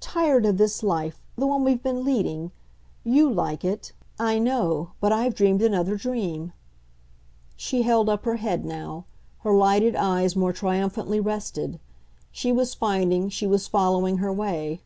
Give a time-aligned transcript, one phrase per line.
[0.00, 2.50] "Tired of this life the one we've been leading.
[3.04, 6.52] You like it, I know, but I've dreamed another dream."
[7.54, 9.04] She held up her head now;
[9.42, 11.78] her lighted eyes more triumphantly rested;
[12.32, 14.82] she was finding, she was following her way.